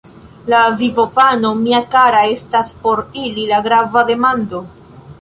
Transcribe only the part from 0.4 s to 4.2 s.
La vivopano, mia kara, estas por ili la grava